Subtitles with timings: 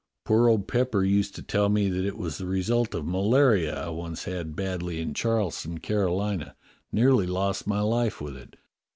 [0.25, 3.89] Poor old Pepper used to tell me that it was the result of malaria I
[3.89, 6.55] once had badly in Charleston, Carolina;
[6.91, 8.55] nearly lost my life with it.